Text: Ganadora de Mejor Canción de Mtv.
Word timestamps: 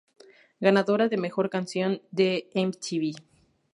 Ganadora 0.59 1.09
de 1.09 1.17
Mejor 1.17 1.51
Canción 1.51 2.01
de 2.09 2.49
Mtv. 2.55 3.21